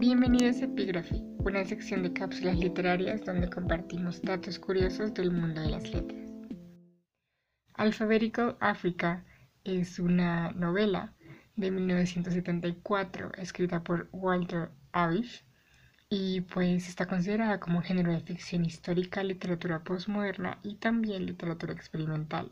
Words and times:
Bienvenidos 0.00 0.62
a 0.62 0.64
Epígrafe, 0.64 1.14
una 1.40 1.62
sección 1.62 2.02
de 2.02 2.14
cápsulas 2.14 2.56
literarias 2.56 3.22
donde 3.22 3.50
compartimos 3.50 4.22
datos 4.22 4.58
curiosos 4.58 5.12
del 5.12 5.30
mundo 5.30 5.60
de 5.60 5.68
las 5.68 5.92
letras. 5.92 6.26
Alphabetical 7.74 8.56
Africa 8.60 9.26
es 9.62 9.98
una 9.98 10.52
novela 10.52 11.12
de 11.56 11.70
1974 11.70 13.32
escrita 13.36 13.84
por 13.84 14.08
Walter 14.12 14.70
Avish 14.92 15.44
y 16.08 16.40
pues 16.40 16.88
está 16.88 17.04
considerada 17.04 17.60
como 17.60 17.82
género 17.82 18.10
de 18.10 18.20
ficción 18.20 18.64
histórica, 18.64 19.22
literatura 19.22 19.84
postmoderna 19.84 20.60
y 20.62 20.76
también 20.76 21.26
literatura 21.26 21.74
experimental. 21.74 22.50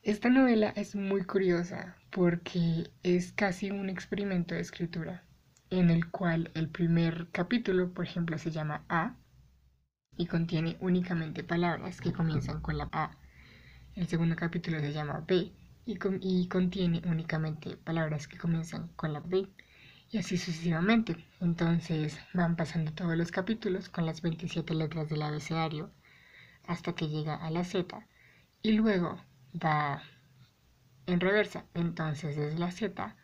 Esta 0.00 0.30
novela 0.30 0.70
es 0.70 0.96
muy 0.96 1.22
curiosa 1.22 1.96
porque 2.10 2.90
es 3.02 3.30
casi 3.32 3.70
un 3.70 3.90
experimento 3.90 4.54
de 4.54 4.62
escritura 4.62 5.26
en 5.70 5.90
el 5.90 6.10
cual 6.10 6.50
el 6.54 6.68
primer 6.68 7.28
capítulo, 7.30 7.92
por 7.94 8.04
ejemplo, 8.04 8.36
se 8.38 8.50
llama 8.50 8.84
A 8.88 9.16
y 10.16 10.26
contiene 10.26 10.76
únicamente 10.80 11.44
palabras 11.44 12.00
que 12.00 12.12
comienzan 12.12 12.60
con 12.60 12.76
la 12.76 12.88
A. 12.92 13.16
El 13.94 14.06
segundo 14.08 14.36
capítulo 14.36 14.80
se 14.80 14.92
llama 14.92 15.24
B 15.26 15.52
y, 15.86 15.98
y 16.20 16.48
contiene 16.48 17.02
únicamente 17.06 17.76
palabras 17.76 18.28
que 18.28 18.36
comienzan 18.36 18.88
con 18.96 19.12
la 19.12 19.20
B 19.20 19.48
y 20.10 20.18
así 20.18 20.36
sucesivamente. 20.36 21.16
Entonces 21.40 22.18
van 22.34 22.56
pasando 22.56 22.92
todos 22.92 23.16
los 23.16 23.30
capítulos 23.30 23.88
con 23.88 24.06
las 24.06 24.22
27 24.22 24.74
letras 24.74 25.08
del 25.08 25.22
abecedario 25.22 25.90
hasta 26.66 26.94
que 26.94 27.08
llega 27.08 27.36
a 27.36 27.50
la 27.50 27.64
Z 27.64 28.06
y 28.62 28.72
luego 28.72 29.18
va 29.54 30.02
en 31.06 31.20
reversa. 31.20 31.64
Entonces 31.74 32.36
desde 32.36 32.58
la 32.58 32.72
Z 32.72 33.16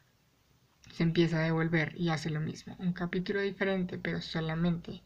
se 0.97 1.03
empieza 1.03 1.39
a 1.39 1.43
devolver 1.43 1.93
y 1.95 2.09
hace 2.09 2.31
lo 2.31 2.41
mismo. 2.41 2.75
Un 2.79 2.95
capítulo 2.95 3.43
diferente, 3.43 3.99
pero 3.99 4.23
solamente 4.23 5.03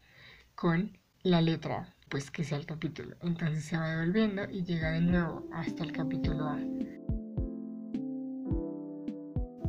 con 0.55 0.97
la 1.21 1.41
letra, 1.41 1.93
pues 2.07 2.31
que 2.31 2.45
sea 2.45 2.57
el 2.59 2.65
capítulo. 2.65 3.17
Entonces 3.21 3.65
se 3.65 3.75
va 3.75 3.89
devolviendo 3.89 4.49
y 4.49 4.63
llega 4.63 4.91
de 4.91 5.01
nuevo 5.01 5.49
hasta 5.51 5.83
el 5.83 5.91
capítulo 5.91 6.45
A. 6.45 6.57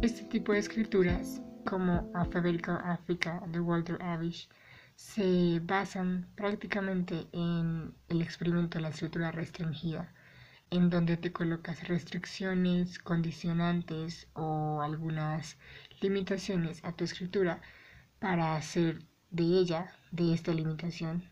Este 0.01 0.23
tipo 0.27 0.53
de 0.53 0.61
escrituras, 0.61 1.43
como 1.65 2.09
Alphabetical 2.15 2.79
Africa 2.85 3.43
de 3.49 3.59
Walter 3.59 4.01
Avish, 4.01 4.49
se 4.95 5.61
basan 5.65 6.29
prácticamente 6.37 7.27
en 7.33 7.93
el 8.07 8.23
experimento 8.23 8.79
de 8.79 8.83
la 8.83 8.91
escritura 8.91 9.33
restringida 9.33 10.15
en 10.73 10.89
donde 10.89 11.19
te 11.19 11.33
colocas 11.33 11.87
restricciones, 11.87 12.99
condicionantes 12.99 14.27
o 14.33 14.81
algunas 14.81 15.59
limitaciones 16.01 16.83
a 16.83 16.93
tu 16.93 17.05
escritura 17.05 17.61
para 18.19 18.57
hacer 18.57 19.05
de 19.31 19.45
ella, 19.45 19.93
de 20.13 20.33
esta 20.33 20.55
limitación, 20.55 21.29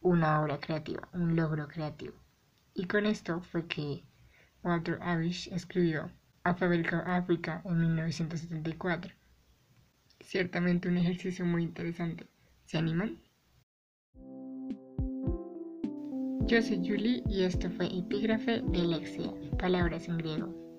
una 0.00 0.40
obra 0.40 0.58
creativa, 0.58 1.06
un 1.12 1.36
logro 1.36 1.68
creativo. 1.68 2.14
Y 2.72 2.86
con 2.86 3.04
esto 3.04 3.42
fue 3.42 3.66
que 3.66 4.04
Walter 4.62 4.98
Avish 5.02 5.52
escribió 5.52 6.10
Alphabetical 6.42 7.02
Africa 7.06 7.60
en 7.66 7.78
1974. 7.78 9.12
Ciertamente 10.20 10.88
un 10.88 10.96
ejercicio 10.96 11.44
muy 11.44 11.62
interesante. 11.62 12.26
¿Se 12.64 12.78
animan? 12.78 13.20
Yo 16.50 16.60
soy 16.60 16.78
Julie 16.78 17.22
y 17.28 17.44
esto 17.44 17.70
fue 17.70 17.86
Epígrafe 17.86 18.60
de 18.60 18.78
Lexia, 18.82 19.32
palabras 19.56 20.08
en 20.08 20.16
griego. 20.18 20.69